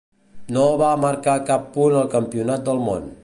[0.55, 3.09] No va marcar cap punt al Campionat del món.